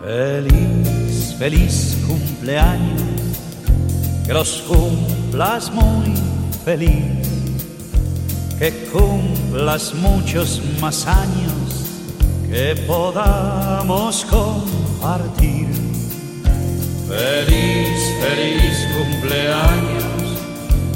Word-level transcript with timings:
Feliz, 0.00 1.34
feliz 1.36 1.98
cumpleaños, 2.06 3.02
que 4.24 4.32
los 4.32 4.62
cumplas 4.62 5.72
muy 5.72 6.14
feliz, 6.64 7.26
que 8.60 8.70
cumplas 8.92 9.92
muchos 9.94 10.62
más 10.80 11.04
años, 11.04 12.12
que 12.48 12.76
podamos 12.86 14.24
compartir. 14.26 15.66
Feliz, 17.08 17.98
feliz 18.20 18.86
cumpleaños, 18.96 20.04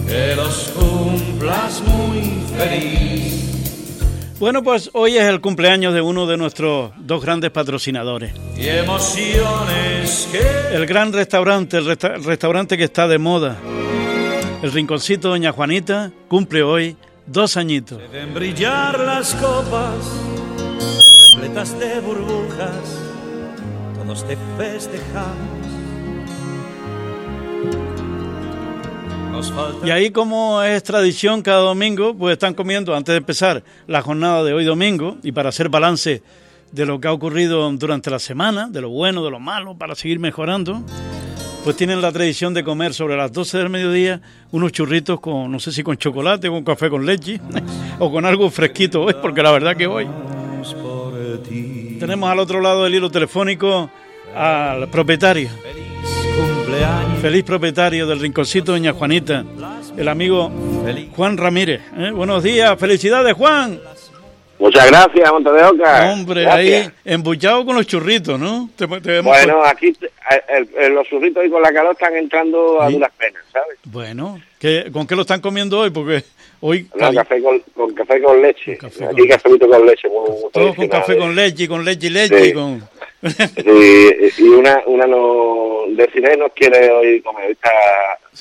que 0.06 0.36
los 0.36 0.70
cumplas 0.76 1.82
muy 1.84 2.40
feliz 2.56 3.51
bueno, 4.42 4.64
pues 4.64 4.90
hoy 4.92 5.16
es 5.16 5.22
el 5.22 5.40
cumpleaños 5.40 5.94
de 5.94 6.00
uno 6.00 6.26
de 6.26 6.36
nuestros 6.36 6.90
dos 6.98 7.22
grandes 7.22 7.52
patrocinadores. 7.52 8.32
Y 8.56 8.66
emociones 8.66 10.28
que... 10.32 10.74
El 10.74 10.84
gran 10.84 11.12
restaurante, 11.12 11.78
el, 11.78 11.86
restaurante 12.24 12.76
que 12.76 12.82
está 12.82 13.06
de 13.06 13.18
moda. 13.18 13.56
El 14.60 14.72
Rinconcito 14.72 15.28
Doña 15.28 15.52
Juanita 15.52 16.10
cumple 16.26 16.64
hoy 16.64 16.96
dos 17.24 17.56
añitos. 17.56 17.98
Deben 17.98 18.34
brillar 18.34 18.98
las 18.98 19.32
copas, 19.36 20.10
repletas 21.36 21.78
de 21.78 22.00
burbujas, 22.00 22.98
todos 23.94 24.26
te 24.26 24.36
festejamos 24.58 25.61
Y 29.84 29.90
ahí 29.90 30.10
como 30.10 30.62
es 30.62 30.82
tradición 30.82 31.42
cada 31.42 31.60
domingo, 31.60 32.14
pues 32.14 32.34
están 32.34 32.54
comiendo 32.54 32.94
antes 32.94 33.12
de 33.12 33.18
empezar 33.18 33.64
la 33.86 34.02
jornada 34.02 34.44
de 34.44 34.52
hoy 34.52 34.64
domingo 34.64 35.16
y 35.22 35.32
para 35.32 35.48
hacer 35.48 35.68
balance 35.68 36.22
de 36.70 36.86
lo 36.86 37.00
que 37.00 37.08
ha 37.08 37.12
ocurrido 37.12 37.70
durante 37.72 38.10
la 38.10 38.18
semana, 38.18 38.68
de 38.68 38.80
lo 38.80 38.90
bueno, 38.90 39.24
de 39.24 39.30
lo 39.30 39.40
malo, 39.40 39.76
para 39.76 39.94
seguir 39.94 40.18
mejorando, 40.18 40.82
pues 41.64 41.76
tienen 41.76 42.00
la 42.00 42.12
tradición 42.12 42.54
de 42.54 42.64
comer 42.64 42.94
sobre 42.94 43.16
las 43.16 43.32
12 43.32 43.58
del 43.58 43.68
mediodía 43.68 44.20
unos 44.52 44.72
churritos 44.72 45.20
con, 45.20 45.50
no 45.50 45.60
sé 45.60 45.72
si 45.72 45.82
con 45.82 45.96
chocolate, 45.96 46.48
con 46.48 46.64
café 46.64 46.88
con 46.88 47.04
leche 47.04 47.40
o 47.98 48.10
con 48.10 48.24
algo 48.24 48.50
fresquito 48.50 49.02
hoy, 49.02 49.14
porque 49.20 49.42
la 49.42 49.50
verdad 49.50 49.76
que 49.76 49.86
hoy 49.86 50.08
tenemos 51.98 52.30
al 52.30 52.38
otro 52.38 52.60
lado 52.60 52.84
del 52.84 52.94
hilo 52.94 53.10
telefónico 53.10 53.90
al 54.34 54.88
propietario 54.88 55.50
Feliz 57.20 57.44
propietario 57.44 58.06
del 58.06 58.18
rinconcito 58.18 58.72
Doña 58.72 58.92
Juanita, 58.92 59.44
el 59.96 60.08
amigo 60.08 60.50
Juan 61.14 61.36
Ramírez. 61.36 61.80
¿eh? 61.96 62.10
Buenos 62.10 62.42
días, 62.42 62.76
felicidades 62.80 63.34
Juan. 63.34 63.78
Muchas 64.58 64.86
gracias, 64.90 65.30
Monte 65.30 65.52
de 65.52 65.64
Oca. 65.64 66.12
Hombre, 66.12 66.46
ahí 66.46 66.90
embuchado 67.04 67.64
con 67.66 67.76
los 67.76 67.86
churritos, 67.86 68.40
¿no? 68.40 68.70
bueno, 69.22 69.64
aquí 69.64 69.94
los 70.90 71.06
churritos 71.08 71.44
y 71.44 71.50
con 71.50 71.62
la 71.62 71.72
calor 71.72 71.92
están 71.92 72.16
entrando 72.16 72.80
a 72.80 72.88
duras 72.88 73.12
penas, 73.18 73.42
¿sabes? 73.52 73.78
Bueno, 73.84 74.40
¿con 74.92 75.06
qué 75.06 75.14
lo 75.14 75.22
están 75.22 75.40
comiendo 75.40 75.78
hoy? 75.78 75.90
Porque 75.90 76.24
hoy... 76.60 76.88
café 77.14 77.42
con, 77.42 77.94
café 77.94 78.22
con 78.22 78.40
leche. 78.40 78.78
aquí 78.82 79.28
café 79.28 79.58
con 79.58 79.86
leche. 79.86 80.08
Todo 80.52 80.74
con 80.74 80.88
café 80.88 81.18
con 81.18 81.34
leche, 81.34 81.68
con 81.68 81.84
leche 81.84 82.06
y 82.06 82.10
leche. 82.10 82.54
Con... 82.54 82.82
y 83.22 84.42
una, 84.42 84.82
una 84.86 85.06
no, 85.06 85.84
de 85.88 86.36
nos 86.36 86.52
quiere 86.52 86.90
hoy 86.90 87.20
comer, 87.22 87.52
está 87.52 87.70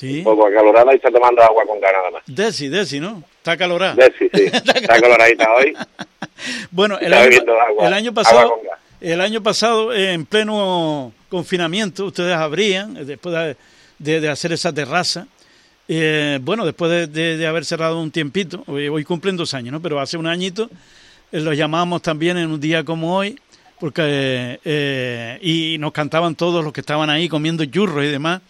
un 0.02 0.24
poco 0.24 0.46
acalorada 0.46 0.92
y 0.92 0.96
está 0.96 1.10
tomando 1.10 1.40
agua 1.42 1.64
con 1.66 1.80
gas 1.80 1.92
nada 1.92 2.10
más. 2.10 2.22
Desi, 2.26 2.68
Desi, 2.68 2.98
¿no? 2.98 3.22
Está 3.36 3.52
acalorada. 3.52 3.94
Desi, 3.94 4.28
sí, 4.34 4.44
está 4.52 4.96
acaloradita 4.96 5.52
hoy. 5.52 5.74
Bueno, 6.72 6.98
el 6.98 7.14
año, 7.14 7.38
el 7.80 7.94
año 7.94 8.12
pasado, 8.12 8.60
el 9.00 9.20
año 9.20 9.42
pasado, 9.42 9.94
en 9.94 10.26
pleno 10.26 11.12
confinamiento, 11.28 12.06
ustedes 12.06 12.34
abrían, 12.34 12.96
eh, 12.96 13.04
después 13.04 13.56
de, 13.98 14.20
de, 14.20 14.28
hacer 14.28 14.52
esa 14.52 14.72
terraza, 14.72 15.28
eh, 15.88 16.38
bueno, 16.42 16.64
después 16.64 17.08
de, 17.12 17.36
de, 17.36 17.46
haber 17.46 17.64
cerrado 17.64 18.00
un 18.00 18.10
tiempito, 18.10 18.64
hoy, 18.66 18.88
hoy, 18.88 19.04
cumplen 19.04 19.36
dos 19.36 19.54
años, 19.54 19.72
¿no? 19.72 19.80
Pero 19.80 20.00
hace 20.00 20.16
un 20.16 20.26
añito, 20.26 20.68
eh, 21.30 21.40
lo 21.40 21.52
llamamos 21.52 22.02
también 22.02 22.36
en 22.36 22.50
un 22.50 22.60
día 22.60 22.84
como 22.84 23.16
hoy, 23.16 23.38
porque 23.82 24.60
eh, 24.64 25.38
y 25.42 25.76
nos 25.80 25.90
cantaban 25.90 26.36
todos 26.36 26.62
los 26.62 26.72
que 26.72 26.82
estaban 26.82 27.10
ahí 27.10 27.28
comiendo 27.28 27.64
churros 27.64 28.04
y 28.04 28.10
demás, 28.10 28.40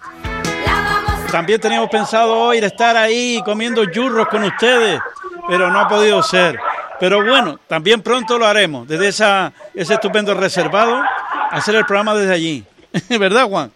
También 1.31 1.61
teníamos 1.61 1.89
pensado 1.89 2.37
hoy 2.37 2.57
estar 2.57 2.97
ahí 2.97 3.41
comiendo 3.45 3.85
churros 3.85 4.27
con 4.27 4.43
ustedes, 4.43 4.99
pero 5.47 5.69
no 5.69 5.79
ha 5.79 5.87
podido 5.87 6.21
ser. 6.23 6.59
Pero 6.99 7.23
bueno, 7.23 7.59
también 7.67 8.01
pronto 8.01 8.37
lo 8.37 8.45
haremos, 8.45 8.87
desde 8.87 9.07
esa, 9.07 9.53
ese 9.73 9.93
estupendo 9.93 10.33
reservado, 10.33 11.01
hacer 11.51 11.75
el 11.75 11.85
programa 11.85 12.15
desde 12.15 12.33
allí. 12.33 12.63
¿Verdad, 13.19 13.47
Juan? 13.47 13.71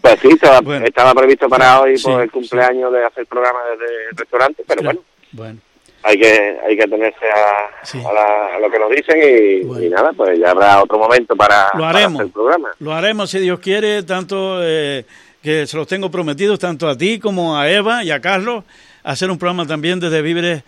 Pues 0.00 0.20
sí, 0.20 0.28
estaba, 0.30 0.60
previsto 1.14 1.48
para 1.48 1.80
hoy 1.80 1.98
por 2.00 2.22
el 2.22 2.30
cumpleaños 2.30 2.92
de 2.92 3.04
hacer 3.04 3.20
el 3.20 3.26
programa 3.26 3.58
desde 3.72 4.08
el 4.10 4.16
restaurante, 4.16 4.64
pero 4.66 4.82
bueno. 4.82 5.00
Bueno 5.32 5.60
hay 6.02 6.18
que 6.18 6.58
hay 6.66 6.76
que 6.76 6.86
tenerse 6.88 7.26
a, 7.30 8.58
lo 8.58 8.70
que 8.70 8.78
nos 8.78 8.90
dicen 8.90 9.16
y, 9.22 9.88
nada, 9.88 10.12
pues 10.12 10.38
ya 10.38 10.50
habrá 10.50 10.82
otro 10.82 10.98
momento 10.98 11.36
para, 11.36 11.70
lo 11.74 11.84
haremos, 11.84 12.14
hacer 12.14 12.26
el 12.26 12.32
programa. 12.32 12.70
Lo 12.80 12.92
haremos 12.92 13.30
si 13.30 13.38
Dios 13.38 13.60
quiere, 13.60 14.02
tanto 14.02 14.58
eh, 14.62 15.04
que 15.42 15.66
se 15.66 15.76
los 15.76 15.88
tengo 15.88 16.10
prometidos 16.10 16.58
tanto 16.58 16.88
a 16.88 16.96
ti 16.96 17.18
como 17.18 17.58
a 17.58 17.68
Eva 17.68 18.04
y 18.04 18.10
a 18.10 18.20
Carlos, 18.20 18.64
hacer 19.02 19.30
un 19.30 19.38
programa 19.38 19.66
también 19.66 19.98
desde 19.98 20.22
Vibre 20.22 20.62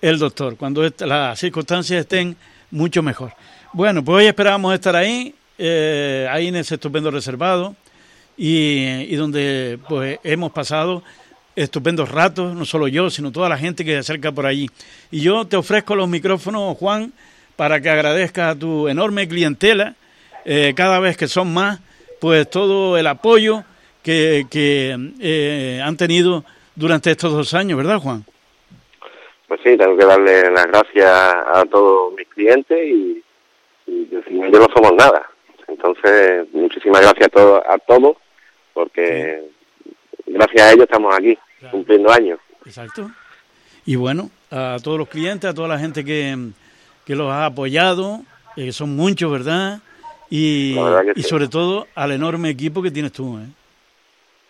el 0.00 0.18
Doctor, 0.18 0.56
cuando 0.56 0.88
las 1.00 1.38
circunstancias 1.38 2.00
estén 2.00 2.36
mucho 2.70 3.02
mejor. 3.02 3.32
Bueno, 3.72 4.04
pues 4.04 4.18
hoy 4.18 4.26
esperábamos 4.26 4.72
estar 4.72 4.94
ahí, 4.94 5.34
eh, 5.58 6.28
ahí 6.30 6.48
en 6.48 6.56
ese 6.56 6.76
estupendo 6.76 7.10
reservado, 7.10 7.74
y, 8.36 9.14
donde 9.16 9.78
pues 9.86 10.18
hemos 10.24 10.52
pasado 10.52 11.02
estupendos 11.54 12.08
ratos, 12.08 12.54
no 12.54 12.64
solo 12.64 12.88
yo, 12.88 13.10
sino 13.10 13.32
toda 13.32 13.48
la 13.50 13.58
gente 13.58 13.84
que 13.84 13.92
se 13.92 13.98
acerca 13.98 14.32
por 14.32 14.46
allí. 14.46 14.70
Y 15.10 15.20
yo 15.20 15.44
te 15.46 15.56
ofrezco 15.56 15.94
los 15.94 16.08
micrófonos, 16.08 16.78
Juan, 16.78 17.12
para 17.56 17.82
que 17.82 17.90
agradezcas 17.90 18.56
a 18.56 18.58
tu 18.58 18.88
enorme 18.88 19.28
clientela, 19.28 19.96
eh, 20.46 20.72
cada 20.74 21.00
vez 21.00 21.18
que 21.18 21.28
son 21.28 21.52
más, 21.52 21.80
pues 22.18 22.48
todo 22.48 22.96
el 22.96 23.06
apoyo 23.06 23.64
que, 24.02 24.46
que 24.50 24.96
eh, 25.20 25.80
han 25.82 25.96
tenido 25.96 26.44
durante 26.74 27.10
estos 27.10 27.32
dos 27.32 27.54
años, 27.54 27.76
¿verdad, 27.76 27.98
Juan? 27.98 28.24
Pues 29.48 29.60
sí, 29.64 29.76
tengo 29.76 29.96
que 29.96 30.04
darle 30.04 30.50
las 30.50 30.66
gracias 30.66 31.06
a 31.08 31.64
todos 31.70 32.14
mis 32.14 32.28
clientes 32.28 32.78
y, 32.86 33.22
y 33.86 34.08
yo 34.10 34.58
no 34.58 34.66
somos 34.74 34.92
nada. 34.94 35.28
Entonces, 35.66 36.46
muchísimas 36.52 37.00
gracias 37.02 37.26
a 37.26 37.30
todos, 37.30 37.62
a 37.68 37.78
todos 37.78 38.16
porque 38.72 39.42
gracias 40.26 40.62
a 40.62 40.72
ellos 40.72 40.84
estamos 40.84 41.14
aquí, 41.14 41.36
cumpliendo 41.70 42.10
años. 42.12 42.38
Exacto. 42.64 43.10
Y 43.84 43.96
bueno, 43.96 44.30
a 44.50 44.76
todos 44.82 44.98
los 44.98 45.08
clientes, 45.08 45.50
a 45.50 45.54
toda 45.54 45.68
la 45.68 45.78
gente 45.78 46.04
que, 46.04 46.36
que 47.04 47.14
los 47.14 47.30
ha 47.30 47.46
apoyado, 47.46 48.22
Eh, 48.56 48.72
son 48.72 48.96
muchos, 48.96 49.30
¿verdad? 49.30 49.78
Y, 50.28 50.74
verdad 50.74 51.14
y 51.14 51.22
sí. 51.22 51.28
sobre 51.28 51.46
todo 51.46 51.86
al 51.94 52.10
enorme 52.10 52.50
equipo 52.50 52.82
que 52.82 52.90
tienes 52.90 53.12
tú, 53.12 53.38
¿eh? 53.38 53.46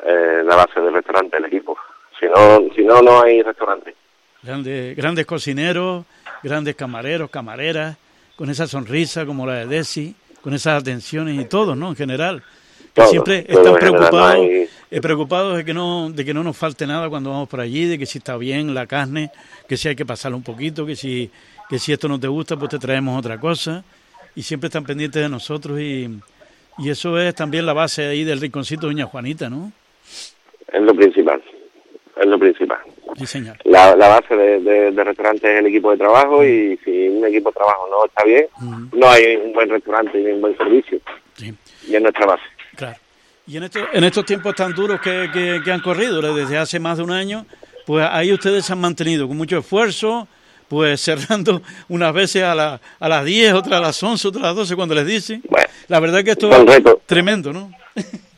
Eh, 0.05 0.43
la 0.45 0.57
base 0.57 0.81
del 0.81 0.93
restaurante, 0.95 1.37
el 1.37 1.45
equipo. 1.47 1.77
Si 2.19 2.27
no, 2.27 2.75
si 2.75 2.83
no, 2.85 3.03
no 3.03 3.23
hay 3.23 3.43
restaurante. 3.43 3.95
Grandes, 4.43 4.97
grandes 4.97 5.27
cocineros, 5.27 6.05
grandes 6.43 6.75
camareros, 6.77 7.31
camareras, 7.31 7.97
con 8.37 8.49
esa 8.51 8.67
sonrisa 8.67 9.27
como 9.27 9.47
la 9.47 9.55
de 9.55 9.67
Desi, 9.67 10.15
con 10.41 10.55
esas 10.55 10.81
atenciones 10.81 11.39
y 11.39 11.45
todo, 11.45 11.75
¿no? 11.77 11.89
En 11.91 11.97
general. 11.97 12.43
Que 12.95 13.03
Todo, 13.03 13.11
siempre 13.11 13.45
están 13.47 13.75
preocupados, 13.75 14.13
no 14.13 14.27
hay- 14.27 14.69
eh, 14.91 15.01
preocupados 15.01 15.57
de 15.59 15.65
que 15.65 15.75
no, 15.75 16.11
de 16.11 16.25
que 16.25 16.35
no 16.35 16.43
nos 16.43 16.57
falte 16.57 16.87
nada 16.87 17.09
cuando 17.09 17.31
vamos 17.31 17.49
por 17.49 17.61
allí, 17.61 17.85
de 17.85 17.99
que 17.99 18.07
si 18.07 18.19
está 18.19 18.37
bien 18.37 18.75
la 18.75 18.87
carne, 18.87 19.31
que 19.69 19.77
si 19.77 19.89
hay 19.89 19.95
que 19.97 20.05
pasarlo 20.07 20.37
un 20.37 20.43
poquito, 20.43 20.85
que 20.87 20.97
si, 20.97 21.31
que 21.69 21.79
si 21.79 21.93
esto 21.93 22.09
no 22.09 22.19
te 22.19 22.27
gusta, 22.27 22.57
pues 22.57 22.71
te 22.71 22.79
traemos 22.79 23.17
otra 23.19 23.39
cosa. 23.39 23.85
Y 24.35 24.43
siempre 24.43 24.69
están 24.69 24.85
pendientes 24.85 25.23
de 25.23 25.29
nosotros 25.29 25.79
y, 25.81 26.09
y 26.79 26.89
eso 26.91 27.19
es 27.21 27.35
también 27.35 27.67
la 27.67 27.73
base 27.75 28.07
ahí 28.07 28.25
del 28.25 28.41
rinconcito 28.41 28.83
de 28.89 28.95
Doña 28.95 29.07
Juanita, 29.07 29.49
¿no? 29.51 29.71
Es 30.73 30.81
lo 30.83 30.95
principal. 30.95 31.43
Es 32.21 32.27
lo 32.27 32.39
principal. 32.39 32.79
Sí, 33.17 33.27
señor. 33.27 33.57
La, 33.65 33.97
la 33.97 34.09
base 34.09 34.37
de, 34.37 34.61
de- 34.93 35.05
restaurante 35.05 35.53
es 35.53 35.59
el 35.61 35.67
equipo 35.67 35.91
de 35.91 35.97
trabajo 35.99 36.45
y 36.45 36.79
si 36.85 37.09
un 37.09 37.25
equipo 37.27 37.51
de 37.51 37.55
trabajo 37.55 37.89
no 37.91 38.05
está 38.05 38.25
bien, 38.25 38.47
no 38.93 39.09
hay 39.11 39.37
un 39.37 39.53
buen 39.53 39.69
restaurante 39.69 40.19
ni 40.19 40.31
un 40.33 40.41
buen 40.41 40.57
servicio. 40.57 41.01
Sí. 41.37 41.53
Y 41.89 41.95
es 41.97 42.03
nuestra 42.03 42.27
base. 42.27 42.43
Claro. 42.77 42.97
Y 43.47 43.57
en, 43.57 43.65
estos 43.65 43.83
en 43.93 44.05
estos 44.05 44.25
tiempos 44.25 44.55
tan 44.55 44.73
duros 44.75 45.01
que, 45.01 45.29
que- 45.33 45.61
que 45.65 45.73
han 45.73 45.81
corrido 45.81 46.21
desde 46.35 46.57
hace 46.59 46.79
más 46.79 46.99
de 46.99 47.05
un 47.05 47.11
año, 47.11 47.47
pues 47.87 48.07
ahí 48.11 48.33
ustedes 48.33 48.65
se 48.65 48.73
han 48.75 48.81
mantenido 48.81 49.27
con 49.27 49.37
mucho 49.37 49.59
esfuerzo, 49.59 50.29
pues 50.69 51.01
cerrando 51.05 51.63
unas 51.89 52.13
veces 52.13 52.45
a, 52.45 52.55
la, 52.55 52.81
a 53.01 53.09
las 53.09 53.25
10, 53.25 53.55
otras 53.55 53.75
a 53.75 53.81
las 53.81 54.01
11, 54.03 54.29
otras 54.29 54.45
a 54.45 54.47
las 54.49 54.57
12 54.57 54.77
cuando 54.77 54.95
les 54.95 55.07
dicen. 55.07 55.43
Bueno, 55.49 55.67
La 55.89 55.99
verdad 55.99 56.23
que 56.23 56.31
esto 56.33 56.49
es 56.51 56.83
tremendo, 57.07 57.53
¿no? 57.53 57.73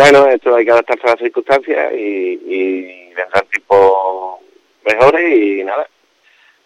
Bueno, 0.00 0.26
esto 0.28 0.54
hay 0.54 0.64
que 0.64 0.70
adaptarse 0.70 1.06
a 1.06 1.10
las 1.10 1.18
circunstancias 1.18 1.92
y, 1.94 2.40
y 2.46 2.82
vendrán 3.14 3.44
tiempos 3.50 4.38
mejores 4.86 5.36
y 5.38 5.64
nada. 5.64 5.86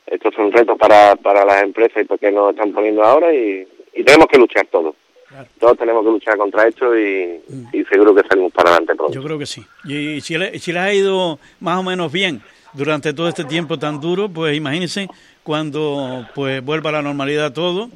Estos 0.06 0.34
son 0.34 0.52
retos 0.52 0.78
para, 0.78 1.16
para 1.16 1.44
las 1.44 1.62
empresas 1.62 2.02
y 2.02 2.06
porque 2.06 2.30
nos 2.30 2.50
están 2.54 2.72
poniendo 2.72 3.02
ahora 3.02 3.32
y, 3.34 3.66
y 3.94 4.04
tenemos 4.04 4.26
que 4.28 4.38
luchar 4.38 4.66
todos. 4.66 4.94
Claro. 5.28 5.48
Todos 5.58 5.78
tenemos 5.78 6.04
que 6.04 6.10
luchar 6.10 6.36
contra 6.36 6.68
esto 6.68 6.96
y, 6.96 7.40
y 7.72 7.84
seguro 7.86 8.14
que 8.14 8.22
salimos 8.28 8.52
para 8.52 8.70
adelante 8.70 8.94
pronto. 8.94 9.12
Yo 9.14 9.22
creo 9.24 9.38
que 9.38 9.46
sí. 9.46 9.62
Y, 9.84 10.20
si, 10.20 10.38
le- 10.38 10.58
si 10.60 10.72
les 10.72 10.82
ha 10.82 10.92
ido 10.94 11.40
más 11.58 11.78
o 11.78 11.82
menos 11.82 12.12
bien 12.12 12.40
durante 12.72 13.12
todo 13.14 13.28
este 13.28 13.44
tiempo 13.44 13.78
tan 13.78 14.00
duro, 14.00 14.28
pues 14.28 14.56
imagínense 14.56 15.08
cuando 15.42 16.24
pues 16.36 16.64
vuelva 16.64 16.90
a 16.90 16.92
la 16.94 17.02
normalidad 17.02 17.52
todo 17.52 17.88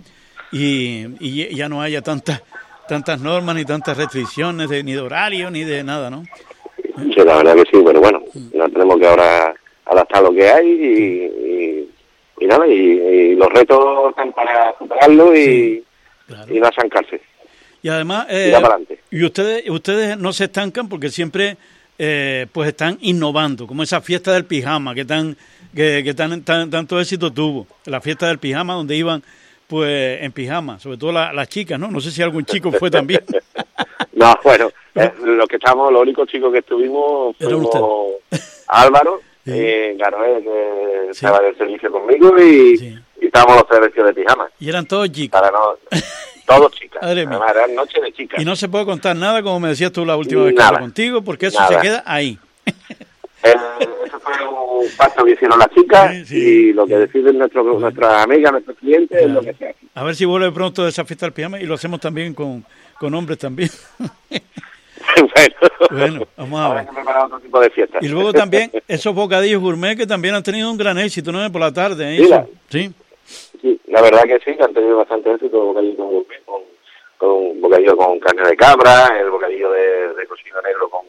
y, 0.50 1.06
y 1.20 1.55
ya 1.55 1.69
no 1.69 1.81
haya 1.82 2.02
tantas 2.02 2.43
tantas 2.88 3.20
normas 3.20 3.55
ni 3.55 3.64
tantas 3.64 3.96
restricciones 3.96 4.69
de, 4.69 4.82
ni 4.82 4.93
de 4.93 5.00
horario 5.00 5.50
ni 5.50 5.62
de 5.64 5.85
nada, 5.85 6.11
¿no? 6.11 6.25
Sí, 6.96 7.14
la 7.25 7.37
verdad 7.37 7.55
que 7.55 7.62
sí, 7.70 7.82
pero 7.85 8.00
bueno, 8.00 8.23
no 8.55 8.69
tenemos 8.70 8.99
que 8.99 9.06
ahora 9.06 9.55
adaptar 9.87 10.23
lo 10.23 10.32
que 10.32 10.49
hay 10.50 10.67
y, 10.69 11.25
y, 11.46 11.90
y 12.40 12.46
nada, 12.46 12.67
y, 12.67 12.73
y 12.73 13.35
los 13.37 13.49
retos 13.50 14.11
están 14.11 14.32
para 14.32 14.75
superarlo 14.79 15.37
y, 15.37 15.85
Claro. 16.26 16.55
y 16.55 16.61
no 16.61 16.67
asancarse. 16.67 17.20
Y 17.81 17.88
además, 17.88 18.26
eh, 18.29 18.52
y 19.11 19.25
ustedes, 19.25 19.70
ustedes 19.70 20.19
no 20.19 20.32
se 20.34 20.44
estancan 20.44 20.88
porque 20.91 21.08
siempre 21.08 21.56
eh, 21.99 22.46
pues 22.52 22.69
están 22.69 22.99
innovando, 23.00 23.67
como 23.67 23.82
esa 23.82 24.00
fiesta 24.02 24.32
del 24.34 24.44
pijama 24.44 24.94
que 24.94 25.05
tan 25.06 25.37
que, 25.75 26.02
que 26.05 26.12
tan, 26.14 26.43
tan- 26.43 26.69
tanto 26.70 27.00
éxito 27.00 27.32
tuvo, 27.32 27.67
la 27.87 28.00
fiesta 28.02 28.26
del 28.29 28.38
pijama 28.38 28.75
donde 28.75 28.94
iban 28.96 29.23
pues 29.69 30.23
en 30.23 30.32
pijama, 30.32 30.81
sobre 30.81 30.97
todo 30.99 31.12
la- 31.12 31.32
las 31.32 31.49
chicas, 31.49 31.79
¿no? 31.79 31.88
No 31.88 32.00
sé 32.00 32.11
si 32.11 32.23
algún 32.23 32.44
chico 32.44 32.73
fue 32.73 32.91
también. 32.91 33.20
No, 34.12 34.37
bueno, 34.43 34.70
eh, 34.97 35.12
los 35.23 35.47
que 35.47 35.56
estamos, 35.56 35.93
los 35.93 36.03
únicos 36.03 36.26
chicos 36.29 36.50
que 36.53 36.59
estuvimos 36.59 37.37
fuimos 37.37 37.69
Álvaro, 38.67 39.20
Sí. 39.44 39.53
eh, 39.55 39.94
Garoel, 39.97 40.43
que 40.43 41.05
Sí. 41.12 41.25
estaba 41.25 41.38
del 41.41 41.56
servicio 41.56 41.91
conmigo, 41.93 42.37
y, 42.37 42.76
Sí. 42.79 42.99
y 43.20 43.26
estábamos 43.26 43.56
los 43.59 43.69
tres 43.69 43.81
vestidos 43.81 44.09
de 44.09 44.15
pijama. 44.23 44.49
y 44.59 44.69
eran 44.69 44.87
todos 44.87 45.11
chicos. 45.12 45.41
Para 45.41 45.53
no, 45.53 45.76
todos 46.47 46.73
chicas. 46.73 47.00
Madre 47.00 47.26
mía. 47.26 47.37
Además, 47.37 47.56
eran 47.56 47.75
noches 47.76 48.03
de 48.03 48.12
chicas. 48.12 48.43
Y 48.43 48.44
no 48.44 48.56
se 48.56 48.69
puede 48.69 48.85
contar 48.87 49.15
nada, 49.15 49.41
como 49.43 49.61
me 49.61 49.69
decías 49.69 49.93
tú 49.93 50.05
la 50.05 50.17
última 50.17 50.43
vez 50.44 50.55
que 50.56 50.62
hablé 50.62 50.81
contigo, 50.81 51.23
porque 51.23 51.47
eso 51.47 51.61
Nada. 51.61 51.76
se 51.76 51.81
queda 51.87 52.03
ahí. 52.05 52.38
Eh, 53.44 53.55
un 54.90 54.96
pacto 54.96 55.25
que 55.25 55.32
hicieron 55.32 55.58
las 55.58 55.70
chicas 55.70 56.12
Sí, 56.17 56.25
sí. 56.26 56.37
y 56.37 56.73
lo 56.73 56.87
que 56.87 56.96
deciden 56.96 57.38
nuestros 57.38 57.81
nuestras 57.81 58.25
amigas, 58.25 58.52
nuestros 58.52 58.76
clientes, 58.79 59.20
es 59.23 59.31
lo 59.31 59.40
que 59.40 59.55
se 59.55 59.69
hace. 59.69 59.79
A 59.94 60.05
ver 60.05 60.14
si 60.14 60.25
vuelve 60.25 60.50
pronto 60.52 60.87
esa 60.87 61.05
fiesta 61.05 61.26
del 61.26 61.32
pijama 61.32 61.61
y 61.61 61.64
lo 61.67 61.75
hacemos 61.75 62.00
también 62.00 62.35
con, 62.35 62.64
con 62.99 63.14
hombres 63.14 63.38
también. 63.38 63.70
bueno, 64.00 65.29
Bueno, 65.90 66.26
vamos 66.37 66.61
a 66.61 66.75
ver. 66.75 66.87
otro 67.25 67.40
tipo 67.40 67.61
de. 67.61 67.73
Y 68.00 68.08
luego 68.08 68.32
también 68.32 68.70
esos 68.87 69.14
bocadillos 69.14 69.61
gourmet 69.61 69.96
que 69.96 70.06
también 70.06 70.35
han 70.35 70.43
tenido 70.43 70.70
un 70.70 70.76
gran 70.76 70.99
éxito, 70.99 71.32
¿no? 71.32 71.50
Por 71.50 71.61
la 71.61 71.73
tarde. 71.73 72.14
¿eh? 72.17 72.19
Sí, 72.19 72.29
la- 72.29 72.46
Sí, 72.69 72.93
Sí, 73.61 73.81
la 73.88 74.00
verdad 74.02 74.23
que 74.23 74.38
sí, 74.38 74.56
que 74.56 74.62
han 74.62 74.73
tenido 74.73 74.96
bastante 74.99 75.32
éxito 75.32 75.58
bocadillo 75.61 75.96
con, 75.96 76.06
gourmet, 76.06 76.44
con, 76.44 76.62
con 77.19 77.61
bocadillo 77.61 77.96
con 77.96 78.19
carne 78.20 78.49
de 78.49 78.56
cabra, 78.56 79.08
el 79.20 79.31
bocadillo 79.31 79.70
de, 79.73 80.14
de 80.14 80.26
cocido 80.26 80.62
negro 80.62 80.88
con, 80.88 81.00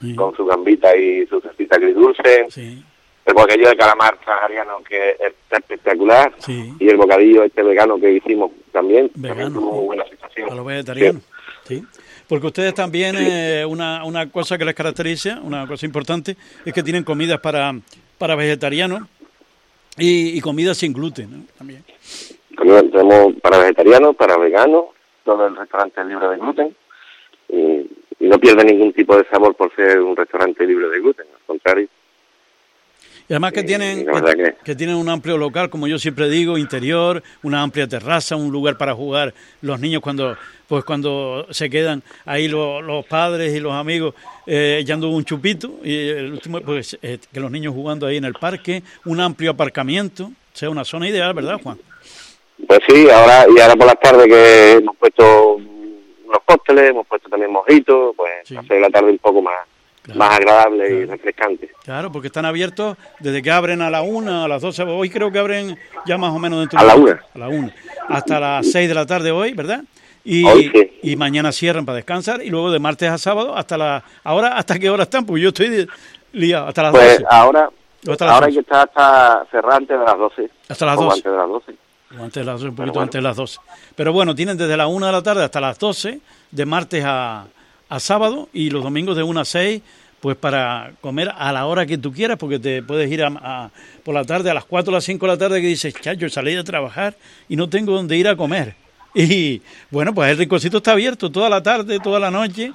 sí, 0.00 0.14
con 0.16 0.34
su 0.34 0.46
gambita 0.46 0.96
y 0.96 1.26
su 1.26 1.40
salsita 1.40 1.76
agridulce, 1.76 2.46
sí, 2.48 2.82
el 3.26 3.34
bocadillo 3.34 3.68
de 3.68 3.76
calamar 3.76 4.18
sahariano 4.24 4.82
que 4.82 5.10
es 5.10 5.32
espectacular 5.50 6.32
sí, 6.38 6.74
y 6.78 6.88
el 6.88 6.96
bocadillo 6.96 7.44
este 7.44 7.62
vegano 7.62 7.98
que 7.98 8.12
hicimos 8.12 8.50
también, 8.72 9.08
también 9.10 9.36
Vegano, 9.36 9.60
tuvo 9.60 9.70
sí. 9.70 9.76
muy 9.76 9.86
buena 9.86 10.02
aceptación. 10.04 10.50
a 10.50 10.54
los 10.54 10.66
vegetarianos. 10.66 11.22
Sí. 11.64 11.84
Porque 12.28 12.46
ustedes 12.46 12.74
también, 12.74 13.16
eh, 13.18 13.64
una, 13.68 14.04
una 14.04 14.30
cosa 14.30 14.56
que 14.56 14.64
les 14.64 14.74
caracteriza, 14.74 15.40
una 15.42 15.66
cosa 15.66 15.84
importante, 15.84 16.36
es 16.64 16.72
que 16.72 16.82
tienen 16.82 17.02
comidas 17.02 17.40
para, 17.40 17.74
para 18.18 18.36
vegetarianos 18.36 19.02
y, 19.98 20.38
y 20.38 20.40
comidas 20.40 20.76
sin 20.76 20.92
gluten, 20.92 21.30
¿no? 21.30 21.44
También. 21.58 21.84
Tenemos 22.56 23.34
para 23.42 23.58
vegetarianos, 23.58 24.14
para 24.14 24.36
veganos, 24.36 24.84
todo 25.24 25.48
el 25.48 25.56
restaurante 25.56 26.00
es 26.00 26.06
libre 26.06 26.28
de 26.28 26.36
gluten 26.36 26.76
y, 27.48 27.56
y 28.20 28.28
no 28.28 28.38
pierde 28.38 28.64
ningún 28.64 28.92
tipo 28.92 29.16
de 29.16 29.24
sabor 29.24 29.56
por 29.56 29.74
ser 29.74 30.00
un 30.00 30.14
restaurante 30.14 30.64
libre 30.64 30.88
de 30.88 31.00
gluten, 31.00 31.26
al 31.34 31.46
contrario. 31.46 31.88
Y 33.30 33.32
además 33.32 33.52
que 33.52 33.62
tienen, 33.62 34.04
que- 34.06 34.54
que 34.64 34.74
tienen 34.74 34.96
un 34.96 35.08
amplio 35.08 35.38
local, 35.38 35.70
como 35.70 35.86
yo 35.86 36.00
siempre 36.00 36.28
digo, 36.28 36.58
interior, 36.58 37.22
una 37.44 37.62
amplia 37.62 37.86
terraza, 37.86 38.34
un 38.34 38.50
lugar 38.50 38.76
para 38.76 38.92
jugar 38.92 39.32
los 39.62 39.78
niños 39.78 40.02
cuando 40.02 40.36
pues 40.66 40.84
cuando 40.84 41.46
se 41.50 41.70
quedan 41.70 42.02
ahí 42.26 42.48
lo- 42.48 42.82
los 42.82 43.06
padres 43.06 43.54
y 43.54 43.60
los 43.60 43.72
amigos 43.72 44.14
eh, 44.48 44.78
echando 44.80 45.08
un 45.10 45.24
chupito 45.24 45.78
y 45.84 46.08
el 46.08 46.32
último 46.32 46.60
pues 46.60 46.98
eh, 47.02 47.18
que 47.32 47.38
los 47.38 47.52
niños 47.52 47.72
jugando 47.72 48.04
ahí 48.08 48.16
en 48.16 48.24
el 48.24 48.34
parque, 48.34 48.82
un 49.04 49.20
amplio 49.20 49.52
aparcamiento, 49.52 50.24
o 50.24 50.32
sea, 50.56 50.68
una 50.68 50.84
zona 50.84 51.08
ideal, 51.08 51.32
¿verdad, 51.32 51.60
Juan? 51.62 51.78
Pues 52.66 52.80
sí, 52.88 53.08
ahora 53.10 53.46
y 53.56 53.60
ahora 53.60 53.74
por 53.76 53.86
las 53.86 54.00
tardes 54.00 54.26
que 54.26 54.72
hemos 54.72 54.96
puesto 54.96 55.54
unos 55.54 56.40
cócteles, 56.44 56.90
hemos 56.90 57.06
puesto 57.06 57.28
también 57.28 57.52
mojitos, 57.52 58.12
pues 58.16 58.30
Sí. 58.44 58.56
hace 58.56 58.80
la 58.80 58.90
tarde 58.90 59.10
un 59.12 59.18
poco 59.18 59.40
más 59.40 59.54
Claro. 60.02 60.18
más 60.18 60.30
agradable 60.38 60.86
y 60.86 60.96
Claro. 61.04 61.10
refrescante. 61.12 61.70
Claro, 61.84 62.10
porque 62.12 62.28
están 62.28 62.44
abiertos 62.46 62.96
desde 63.18 63.42
que 63.42 63.50
abren 63.50 63.82
a 63.82 63.90
la 63.90 64.00
una, 64.02 64.44
a 64.44 64.48
las 64.48 64.62
doce, 64.62 64.82
hoy 64.82 65.10
creo 65.10 65.30
que 65.30 65.38
abren 65.38 65.78
ya 66.06 66.16
más 66.16 66.30
o 66.32 66.38
menos 66.38 66.60
dentro 66.60 66.78
A 66.78 66.82
de 66.82 66.88
la 66.88 66.94
un- 66.96 67.02
una. 67.02 67.20
a 67.34 67.38
la 67.38 67.48
una, 67.48 67.74
hasta 68.08 68.40
las 68.40 68.70
seis 68.70 68.88
de 68.88 68.94
la 68.94 69.04
tarde 69.04 69.30
hoy, 69.30 69.52
¿verdad? 69.52 69.82
Y, 70.24 70.44
Hoy 70.46 70.70
sí. 70.74 70.98
y 71.02 71.16
mañana 71.16 71.50
cierran 71.52 71.84
para 71.86 71.96
descansar 71.96 72.42
y 72.42 72.50
luego 72.50 72.70
de 72.70 72.78
martes 72.78 73.08
a 73.10 73.18
sábado 73.18 73.56
hasta 73.56 73.76
la 73.78 74.02
ahora 74.24 74.56
hasta 74.56 74.78
qué 74.78 74.88
hora 74.90 75.02
están, 75.04 75.24
porque 75.26 75.42
yo 75.42 75.48
estoy 75.48 75.86
liado 76.32 76.66
hasta 76.68 76.82
las 76.82 76.90
Pues 76.92 77.12
12. 77.20 77.24
ahora 77.30 77.70
hasta 78.08 78.24
las 78.26 78.34
ahora 78.34 78.46
hay 78.46 78.52
11. 78.52 78.54
que 78.54 78.60
estar 78.60 78.88
hasta 78.88 79.46
cerrar 79.50 79.72
antes 79.74 79.98
de 79.98 80.04
las 80.04 80.18
12. 80.18 80.50
Hasta 80.68 80.86
las 80.86 80.98
o 80.98 81.02
12. 81.04 81.16
antes 81.16 81.32
de 81.32 81.38
las 81.38 81.48
12. 81.48 81.74
O 82.18 82.22
antes 82.24 82.34
de 82.34 82.44
las 82.44 82.54
12, 82.54 82.68
un 82.68 82.74
poquito 82.76 82.92
bueno. 82.94 83.02
antes 83.02 83.18
de 83.18 83.22
las 83.22 83.36
12. 83.36 83.58
Pero 83.96 84.12
bueno, 84.12 84.34
tienen 84.34 84.56
desde 84.58 84.76
la 84.76 84.86
1 84.88 85.06
de 85.06 85.12
la 85.12 85.22
tarde 85.22 85.44
hasta 85.44 85.60
las 85.60 85.78
12, 85.78 86.20
de 86.50 86.66
martes 86.66 87.02
a, 87.06 87.44
a 87.90 88.00
sábado, 88.00 88.48
y 88.54 88.70
los 88.70 88.82
domingos 88.82 89.16
de 89.16 89.22
1 89.22 89.40
a 89.40 89.44
6, 89.44 89.82
pues 90.20 90.36
para 90.36 90.92
comer 91.00 91.32
a 91.36 91.52
la 91.52 91.66
hora 91.66 91.86
que 91.86 91.98
tú 91.98 92.12
quieras, 92.12 92.38
porque 92.38 92.58
te 92.58 92.82
puedes 92.82 93.10
ir 93.10 93.24
a, 93.24 93.70
por 94.04 94.14
la 94.14 94.24
tarde, 94.24 94.50
a 94.50 94.54
las 94.54 94.64
4 94.64 94.90
o 94.90 94.94
las 94.94 95.04
5 95.04 95.26
de 95.26 95.32
la 95.32 95.38
tarde, 95.38 95.60
que 95.60 95.66
dices, 95.66 95.94
chacho, 95.94 96.28
salí 96.28 96.54
de 96.54 96.62
trabajar 96.62 97.14
y 97.48 97.56
no 97.56 97.68
tengo 97.68 97.92
dónde 97.92 98.16
ir 98.16 98.28
a 98.28 98.36
comer. 98.36 98.74
Y 99.12 99.60
bueno, 99.90 100.14
pues 100.14 100.30
el 100.30 100.38
rinconcito 100.38 100.76
está 100.76 100.92
abierto 100.92 101.32
toda 101.32 101.48
la 101.48 101.60
tarde, 101.60 101.98
toda 101.98 102.20
la 102.20 102.30
noche, 102.30 102.72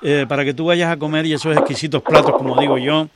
eh, 0.00 0.24
para 0.26 0.42
que 0.42 0.54
tú 0.54 0.64
vayas 0.64 0.90
a 0.90 0.96
comer 0.96 1.26
y 1.26 1.34
esos 1.34 1.54
exquisitos 1.54 2.00
platos, 2.00 2.32
como 2.36 2.58
digo 2.58 2.78
yo, 2.78 3.06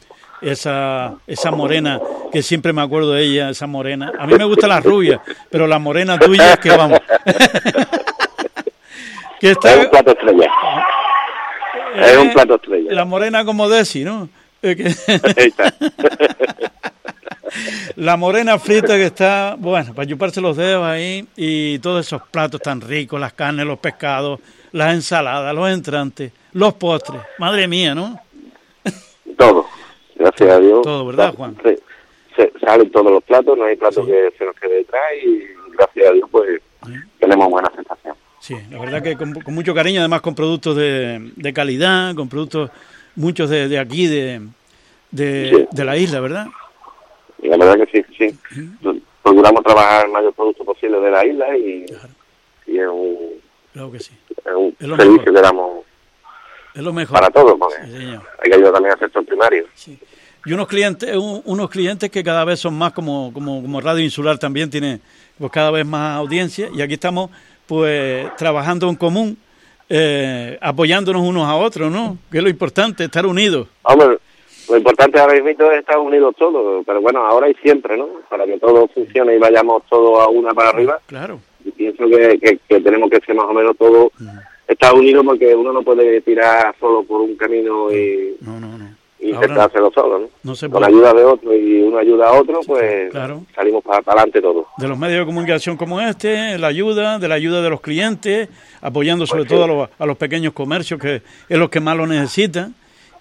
esa, 0.42 1.14
esa 1.26 1.50
morena, 1.50 1.98
que 2.30 2.42
siempre 2.42 2.74
me 2.74 2.82
acuerdo 2.82 3.12
de 3.12 3.24
ella, 3.24 3.48
esa 3.48 3.66
morena. 3.66 4.12
A 4.18 4.26
mí 4.26 4.34
me 4.34 4.44
gusta 4.44 4.68
la 4.68 4.80
rubia, 4.80 5.18
pero 5.48 5.66
la 5.66 5.78
morena 5.78 6.18
tuya 6.18 6.52
es 6.52 6.58
que 6.58 6.76
vamos. 6.76 7.00
que 9.40 9.52
está. 9.52 9.70
Es 12.06 12.16
un 12.16 12.28
eh, 12.28 12.32
plato 12.32 12.54
estrella. 12.56 12.92
La 12.92 13.04
morena 13.04 13.44
como 13.44 13.68
Desi, 13.68 14.04
¿no? 14.04 14.28
La 17.96 18.16
morena 18.16 18.58
frita 18.58 18.96
que 18.96 19.06
está, 19.06 19.56
bueno, 19.58 19.94
para 19.94 20.06
chuparse 20.08 20.40
los 20.40 20.56
dedos 20.56 20.84
ahí 20.84 21.26
y 21.36 21.78
todos 21.80 22.06
esos 22.06 22.22
platos 22.30 22.60
tan 22.60 22.80
ricos, 22.80 23.18
las 23.18 23.32
carnes, 23.32 23.66
los 23.66 23.78
pescados, 23.78 24.38
las 24.72 24.94
ensaladas, 24.94 25.54
los 25.54 25.68
entrantes, 25.70 26.30
los 26.52 26.74
postres. 26.74 27.20
Madre 27.38 27.66
mía, 27.66 27.94
¿no? 27.94 28.20
Todo, 29.36 29.66
gracias 30.16 30.50
a 30.50 30.60
Dios. 30.60 30.82
Todo, 30.82 31.06
¿verdad, 31.06 31.34
Juan? 31.34 31.56
Se, 31.62 31.80
se- 32.36 32.52
salen 32.60 32.90
todos 32.90 33.10
los 33.10 33.24
platos, 33.24 33.56
no 33.58 33.64
hay 33.64 33.76
plato 33.76 34.04
que 34.06 34.32
se 34.36 34.44
nos 34.44 34.54
quede 34.56 34.76
detrás 34.76 35.02
y 35.24 35.42
gracias 35.76 36.08
a 36.08 36.12
Dios 36.12 36.28
pues 36.30 36.60
tenemos 37.18 37.48
buena 37.48 37.72
sensación. 37.74 38.14
Sí, 38.48 38.54
la 38.70 38.78
verdad 38.80 39.02
que 39.02 39.14
con, 39.16 39.32
con 39.34 39.54
mucho 39.54 39.74
cariño, 39.74 40.00
además 40.00 40.22
con 40.22 40.34
productos 40.34 40.74
de, 40.76 41.32
de 41.36 41.52
calidad, 41.52 42.14
con 42.14 42.28
productos 42.30 42.70
muchos 43.14 43.50
de, 43.50 43.68
de 43.68 43.78
aquí, 43.78 44.06
de, 44.06 44.40
de, 45.10 45.50
Sí. 45.54 45.68
de 45.70 45.84
la 45.84 45.96
isla, 45.98 46.20
¿verdad? 46.20 46.46
La 47.42 47.56
verdad 47.58 47.86
que 47.86 48.04
sí, 48.04 48.14
sí. 48.16 48.38
Procuramos 49.22 49.62
trabajar 49.62 50.06
el 50.06 50.12
mayor 50.12 50.32
producto 50.32 50.64
posible 50.64 50.98
de 51.00 51.10
la 51.10 51.26
isla 51.26 51.56
y, 51.58 51.84
y 52.66 52.78
es 52.78 52.88
un, 52.88 53.16
Claro 53.72 53.92
que 53.92 54.00
sí. 54.00 54.12
es 54.30 54.54
un 54.54 54.68
Es 54.80 54.86
servicio 54.86 55.10
mejor. 55.12 55.24
que 55.34 55.40
damos 55.42 55.70
Es 56.74 56.82
lo 56.82 56.92
mejor. 56.92 57.20
para 57.20 57.30
todos, 57.30 57.56
Sí, 57.84 57.92
hay 57.92 58.50
que 58.50 58.54
ayudar 58.56 58.72
también 58.72 58.92
al 58.94 58.98
sector 58.98 59.24
primario. 59.26 59.66
Sí. 59.74 59.98
Y 60.46 60.52
unos 60.52 60.66
clientes, 60.68 61.14
un- 61.16 61.42
unos 61.44 61.68
clientes 61.68 62.10
que 62.10 62.24
cada 62.24 62.44
vez 62.44 62.60
son 62.60 62.72
más 62.78 62.92
como, 62.92 63.30
como, 63.34 63.60
como 63.60 63.80
Radio 63.82 64.02
Insular 64.02 64.38
también 64.38 64.70
tiene 64.70 65.00
pues 65.38 65.52
cada 65.52 65.70
vez 65.70 65.84
más 65.84 66.16
audiencia 66.16 66.70
y 66.74 66.80
aquí 66.80 66.94
estamos 66.94 67.30
pues 67.68 68.34
trabajando 68.36 68.88
en 68.88 68.96
común, 68.96 69.36
eh, 69.88 70.58
apoyándonos 70.60 71.22
unos 71.22 71.46
a 71.46 71.54
otros, 71.54 71.92
¿no? 71.92 72.16
Que 72.30 72.38
es 72.38 72.42
lo 72.42 72.50
importante, 72.50 73.04
estar 73.04 73.26
unidos. 73.26 73.68
Hombre, 73.82 74.18
lo 74.68 74.76
importante 74.76 75.20
ahora 75.20 75.34
mismo 75.34 75.70
es 75.70 75.78
estar 75.78 75.98
unidos 75.98 76.34
todos, 76.36 76.84
pero 76.84 77.00
bueno, 77.00 77.24
ahora 77.24 77.48
y 77.48 77.54
siempre, 77.62 77.96
¿no? 77.96 78.08
Para 78.28 78.46
que 78.46 78.58
todo 78.58 78.88
funcione 78.88 79.36
y 79.36 79.38
vayamos 79.38 79.82
todos 79.88 80.20
a 80.20 80.28
una 80.28 80.52
para 80.54 80.70
arriba. 80.70 80.98
Claro. 81.06 81.40
Y 81.64 81.70
pienso 81.70 82.08
que, 82.08 82.38
que, 82.38 82.58
que 82.68 82.80
tenemos 82.80 83.10
que 83.10 83.20
ser 83.20 83.34
más 83.34 83.46
o 83.46 83.52
menos 83.52 83.76
todos 83.76 84.10
estar 84.66 84.94
unidos 84.94 85.24
porque 85.24 85.54
uno 85.54 85.72
no 85.72 85.82
puede 85.82 86.20
tirar 86.20 86.74
solo 86.78 87.02
por 87.02 87.20
un 87.22 87.36
camino 87.36 87.90
y, 87.90 88.36
No, 88.40 88.60
no, 88.60 88.78
no. 88.78 88.97
Y 89.28 89.34
intentar 89.34 89.68
hacerlo 89.68 89.90
solo, 89.94 90.18
¿no? 90.18 90.26
no 90.42 90.54
se 90.54 90.66
Con 90.68 90.80
puede. 90.80 90.86
ayuda 90.86 91.12
de 91.14 91.24
otro 91.24 91.54
y 91.54 91.82
uno 91.82 91.98
ayuda 91.98 92.28
a 92.28 92.32
otro, 92.32 92.60
pues 92.66 93.10
claro. 93.10 93.42
salimos 93.54 93.82
para 93.84 93.98
adelante 93.98 94.40
todos. 94.40 94.66
de 94.76 94.88
los 94.88 94.98
medios 94.98 95.20
de 95.20 95.26
comunicación 95.26 95.76
como 95.76 96.00
este, 96.00 96.58
la 96.58 96.66
ayuda, 96.68 97.18
de 97.18 97.28
la 97.28 97.34
ayuda 97.34 97.62
de 97.62 97.70
los 97.70 97.80
clientes, 97.80 98.48
apoyando 98.80 99.26
sobre 99.26 99.44
Pues 99.44 99.50
todo 99.50 99.64
a 99.64 99.66
los, 99.66 99.88
a 99.98 100.06
los 100.06 100.16
pequeños 100.16 100.52
comercios 100.52 101.00
que 101.00 101.22
es 101.48 101.58
los 101.58 101.68
que 101.70 101.80
más 101.80 101.96
lo 101.96 102.06
necesitan 102.06 102.74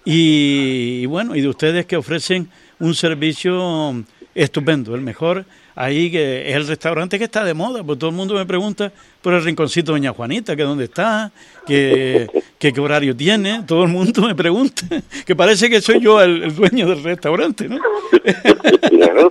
y, 0.04 1.00
y 1.02 1.06
bueno, 1.06 1.34
y 1.36 1.40
de 1.40 1.48
ustedes 1.48 1.86
que 1.86 1.96
ofrecen 1.96 2.48
un 2.80 2.94
servicio 2.94 3.94
estupendo, 4.34 4.94
el 4.94 5.00
mejor 5.00 5.44
ahí 5.80 6.10
que 6.10 6.48
es 6.50 6.56
el 6.56 6.66
restaurante 6.66 7.18
que 7.18 7.24
está 7.24 7.44
de 7.44 7.54
moda, 7.54 7.82
pues 7.84 7.98
todo 7.98 8.10
el 8.10 8.16
mundo 8.16 8.34
me 8.34 8.44
pregunta 8.46 8.90
por 9.22 9.32
el 9.34 9.42
rinconcito 9.44 9.92
Doña 9.92 10.12
Juanita, 10.12 10.56
que 10.56 10.62
dónde 10.62 10.84
está, 10.84 11.30
que, 11.66 12.26
que 12.58 12.72
qué 12.72 12.80
horario 12.80 13.14
tiene, 13.16 13.62
todo 13.66 13.84
el 13.84 13.88
mundo 13.90 14.22
me 14.22 14.34
pregunta, 14.34 14.82
que 15.26 15.36
parece 15.36 15.70
que 15.70 15.80
soy 15.80 16.00
yo 16.00 16.20
el, 16.20 16.42
el 16.44 16.54
dueño 16.54 16.88
del 16.88 17.02
restaurante, 17.02 17.68
¿no? 17.68 17.78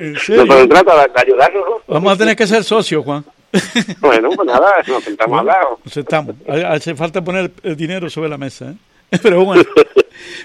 En 0.00 0.12
No, 0.12 0.18
serio. 0.20 0.44
pero 0.48 0.68
trata 0.68 0.94
de 1.08 1.10
ayudarnos, 1.22 1.64
¿no? 1.88 1.94
Vamos 1.94 2.12
a 2.12 2.16
tener 2.16 2.36
que 2.36 2.46
ser 2.46 2.62
socios, 2.64 3.04
Juan. 3.04 3.24
Bueno, 4.00 4.30
pues 4.30 4.46
nada, 4.46 4.72
nos 4.86 5.02
sentamos 5.02 5.40
al 5.40 5.46
lado. 5.46 5.80
Estamos. 5.92 6.36
Ha- 6.48 6.72
Hace 6.74 6.94
falta 6.94 7.22
poner 7.24 7.50
el 7.62 7.76
dinero 7.76 8.08
sobre 8.08 8.28
la 8.28 8.38
mesa. 8.38 8.74
¿eh? 9.10 9.18
Pero 9.22 9.44
bueno, 9.44 9.64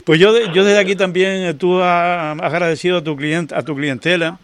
pues 0.06 0.20
yo, 0.20 0.36
yo 0.54 0.64
desde 0.64 0.80
aquí 0.80 0.96
también 0.96 1.56
tú 1.58 1.80
has 1.82 2.40
agradecido 2.42 2.98
a 2.98 3.04
tu 3.04 3.16
cliente, 3.16 3.54
a 3.54 3.62
tu 3.62 3.76
clientela 3.76 4.40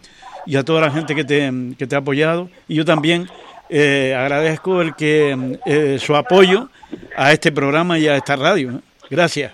y 0.46 0.56
a 0.56 0.62
toda 0.64 0.80
la 0.80 0.90
gente 0.90 1.14
que 1.14 1.24
te, 1.24 1.50
que 1.78 1.86
te 1.86 1.94
ha 1.94 1.98
apoyado. 1.98 2.48
Y 2.68 2.74
yo 2.76 2.84
también 2.84 3.28
eh, 3.68 4.14
agradezco 4.18 4.80
el 4.82 4.94
que 4.94 5.58
eh, 5.66 5.98
su 6.00 6.16
apoyo 6.16 6.68
a 7.16 7.32
este 7.32 7.52
programa 7.52 7.98
y 7.98 8.08
a 8.08 8.16
esta 8.16 8.36
radio. 8.36 8.80
Gracias. 9.08 9.52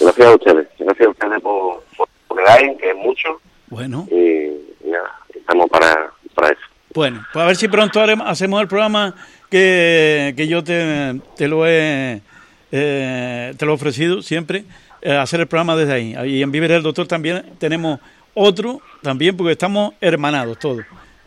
Gracias 0.00 0.26
a 0.26 0.34
ustedes. 0.34 0.68
Gracias 0.78 1.06
a 1.06 1.10
ustedes 1.10 1.40
por, 1.40 1.82
por, 1.96 2.40
el 2.40 2.46
aire, 2.48 2.76
que 2.76 2.90
es 2.90 2.96
mucho. 2.96 3.40
Bueno, 3.68 4.06
Y, 4.10 4.14
y 4.16 4.90
nada, 4.90 5.12
estamos 5.34 5.68
para, 5.70 6.10
para 6.34 6.48
eso. 6.48 6.60
bueno, 6.94 7.24
pues 7.32 7.42
a 7.42 7.46
ver 7.46 7.56
si 7.56 7.68
pronto 7.68 8.00
haremos- 8.00 8.26
hacemos 8.28 8.60
el 8.60 8.68
programa 8.68 9.14
que, 9.50 10.34
que 10.36 10.48
yo 10.48 10.62
te, 10.64 11.20
te 11.36 11.46
lo 11.48 11.66
he 11.66 12.20
eh, 12.74 13.54
te 13.58 13.66
lo 13.66 13.72
he 13.72 13.74
ofrecido 13.74 14.22
siempre, 14.22 14.64
eh, 15.02 15.12
hacer 15.12 15.40
el 15.40 15.46
programa 15.46 15.76
desde 15.76 15.92
ahí. 15.92 16.16
Y 16.26 16.42
en 16.42 16.50
Viver 16.50 16.70
el 16.72 16.82
Doctor 16.82 17.06
también 17.06 17.44
tenemos 17.58 18.00
otro, 18.34 18.80
también 19.02 19.36
porque 19.36 19.52
estamos 19.52 19.94
hermanados 20.00 20.58
todos. 20.58 20.80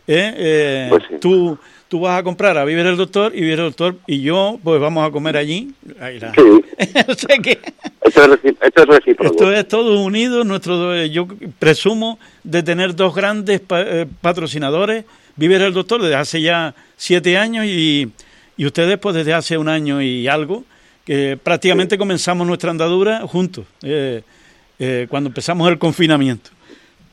¿eh? 0.06 0.34
Eh, 0.36 0.86
Pues 0.90 1.02
sí. 1.08 1.14
tú, 1.20 1.58
tú 1.88 2.00
vas 2.00 2.18
a 2.18 2.22
comprar 2.22 2.56
a 2.58 2.64
Viver 2.64 2.86
el 2.86 2.96
Doctor 2.96 3.32
y 3.34 3.40
Viver 3.40 3.58
el 3.60 3.64
Doctor 3.66 3.96
y 4.06 4.20
yo 4.22 4.58
pues 4.62 4.80
vamos 4.80 5.06
a 5.06 5.10
comer 5.10 5.36
allí. 5.36 5.72
Ahí 6.00 6.18
la- 6.20 6.32
Sí, 6.32 6.40
o 7.08 7.14
sea 7.14 7.38
que 7.38 7.58
esto 8.04 8.24
es, 8.34 8.40
esto 8.60 8.82
es 8.82 8.86
recíproco. 8.88 9.32
esto 9.34 9.52
es 9.52 9.68
todo 9.68 10.00
unido. 10.02 10.44
Nuestro, 10.44 10.94
eh, 10.94 11.10
yo 11.10 11.26
presumo 11.58 12.18
de 12.44 12.62
tener 12.62 12.94
dos 12.94 13.14
grandes 13.14 13.60
pa- 13.60 13.82
eh, 13.82 14.06
patrocinadores. 14.20 15.04
Viver 15.36 15.60
el 15.62 15.74
Doctor 15.74 16.00
desde 16.02 16.14
hace 16.16 16.40
ya 16.40 16.74
siete 16.96 17.36
años 17.36 17.66
y, 17.66 18.10
y 18.56 18.64
ustedes 18.66 18.98
pues 18.98 19.14
desde 19.14 19.34
hace 19.34 19.58
un 19.58 19.68
año 19.68 20.00
y 20.00 20.28
algo, 20.28 20.64
que 21.04 21.38
prácticamente 21.42 21.98
comenzamos 21.98 22.46
nuestra 22.46 22.70
andadura 22.70 23.20
juntos, 23.26 23.64
eh, 23.82 24.22
eh, 24.78 25.06
cuando 25.10 25.28
empezamos 25.28 25.68
el 25.70 25.78
confinamiento. 25.78 26.50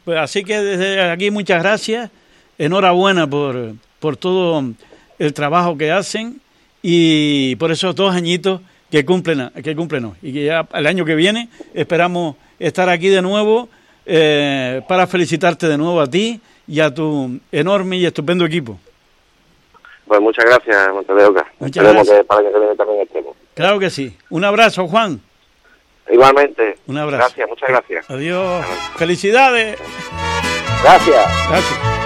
Pues 0.05 0.17
así 0.17 0.43
que 0.43 0.59
desde 0.59 1.01
aquí 1.11 1.31
muchas 1.31 1.61
gracias, 1.63 2.09
enhorabuena 2.57 3.27
por, 3.27 3.73
por 3.99 4.17
todo 4.17 4.63
el 5.19 5.33
trabajo 5.33 5.77
que 5.77 5.91
hacen 5.91 6.41
y 6.81 7.55
por 7.55 7.71
esos 7.71 7.95
dos 7.95 8.13
añitos 8.13 8.61
que 8.91 9.05
cumplen, 9.05 9.49
que 9.63 9.75
cumplen 9.75 10.05
hoy. 10.05 10.15
Y 10.21 10.33
que 10.33 10.45
ya 10.45 10.67
el 10.73 10.85
año 10.85 11.05
que 11.05 11.15
viene 11.15 11.49
esperamos 11.73 12.35
estar 12.59 12.89
aquí 12.89 13.07
de 13.07 13.21
nuevo 13.21 13.69
eh, 14.05 14.81
para 14.87 15.07
felicitarte 15.07 15.67
de 15.67 15.77
nuevo 15.77 16.01
a 16.01 16.07
ti 16.07 16.41
y 16.67 16.79
a 16.79 16.93
tu 16.93 17.39
enorme 17.51 17.97
y 17.97 18.05
estupendo 18.05 18.45
equipo. 18.45 18.77
Pues 20.05 20.19
muchas 20.19 20.45
gracias, 20.45 20.93
Monte 20.93 21.13
de 21.13 21.25
Oca. 21.25 21.47
Muchas 21.59 21.77
Esperemos 21.77 22.07
gracias. 22.07 22.17
que 22.17 22.23
para 22.25 22.41
el 22.41 22.53
que 22.53 22.59
viene 22.59 22.75
también 22.75 23.01
estemos. 23.01 23.35
Claro 23.53 23.79
que 23.79 23.89
sí. 23.89 24.15
Un 24.29 24.43
abrazo, 24.43 24.87
Juan. 24.87 25.21
Igualmente. 26.09 26.77
Un 26.87 26.97
abrazo. 26.97 27.23
Gracias, 27.25 27.49
muchas 27.49 27.69
gracias. 27.69 28.09
Adiós. 28.09 28.65
Felicidades. 28.97 29.77
Gracias. 30.83 31.47
Gracias. 31.49 32.02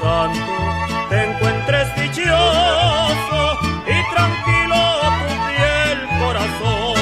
Santo 0.00 0.70
te 1.08 1.24
encuentres 1.24 1.94
dichoso 1.96 3.58
y 3.86 3.96
tranquilo 4.14 4.80
tu 5.20 5.32
fiel 5.48 5.98
corazón. 6.20 6.98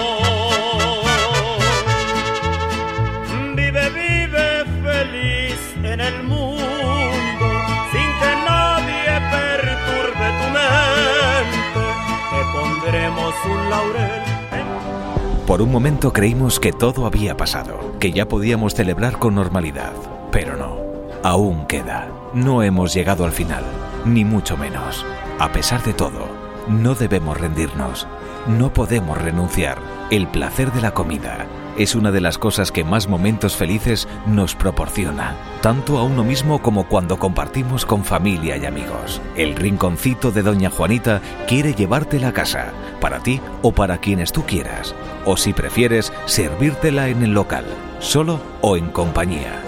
Vive, 3.54 3.84
vive 3.90 4.64
feliz 4.82 5.58
en 5.82 6.00
el 6.00 6.22
mundo 6.24 7.46
sin 7.92 8.08
que 8.20 8.32
nadie 8.46 9.10
perturbe 9.30 10.26
tu 10.40 10.46
mente. 10.58 11.82
Te 12.30 12.40
pondremos 12.52 13.34
un 13.44 13.60
laurel 13.70 14.22
Por 15.46 15.62
un 15.62 15.70
momento 15.70 16.12
creímos 16.12 16.58
que 16.58 16.72
todo 16.72 17.06
había 17.06 17.36
pasado, 17.36 17.94
que 18.00 18.12
ya 18.12 18.26
podíamos 18.26 18.74
celebrar 18.74 19.18
con 19.18 19.34
normalidad. 19.34 20.17
Aún 21.28 21.66
queda. 21.66 22.08
No 22.32 22.62
hemos 22.62 22.94
llegado 22.94 23.26
al 23.26 23.32
final, 23.32 23.62
ni 24.06 24.24
mucho 24.24 24.56
menos. 24.56 25.04
A 25.38 25.52
pesar 25.52 25.82
de 25.82 25.92
todo, 25.92 26.26
no 26.68 26.94
debemos 26.94 27.38
rendirnos. 27.38 28.08
No 28.46 28.72
podemos 28.72 29.18
renunciar. 29.20 29.76
El 30.10 30.26
placer 30.28 30.72
de 30.72 30.80
la 30.80 30.92
comida 30.92 31.44
es 31.76 31.94
una 31.94 32.12
de 32.12 32.22
las 32.22 32.38
cosas 32.38 32.72
que 32.72 32.82
más 32.82 33.08
momentos 33.08 33.56
felices 33.56 34.08
nos 34.26 34.54
proporciona, 34.54 35.36
tanto 35.60 35.98
a 35.98 36.02
uno 36.02 36.24
mismo 36.24 36.62
como 36.62 36.88
cuando 36.88 37.18
compartimos 37.18 37.84
con 37.84 38.06
familia 38.06 38.56
y 38.56 38.64
amigos. 38.64 39.20
El 39.36 39.54
rinconcito 39.54 40.30
de 40.30 40.40
Doña 40.40 40.70
Juanita 40.70 41.20
quiere 41.46 41.74
llevártela 41.74 42.28
a 42.28 42.32
casa, 42.32 42.72
para 43.02 43.18
ti 43.18 43.38
o 43.60 43.72
para 43.72 43.98
quienes 43.98 44.32
tú 44.32 44.46
quieras, 44.46 44.94
o 45.26 45.36
si 45.36 45.52
prefieres, 45.52 46.10
servírtela 46.24 47.08
en 47.08 47.22
el 47.22 47.34
local, 47.34 47.66
solo 47.98 48.40
o 48.62 48.78
en 48.78 48.88
compañía. 48.88 49.67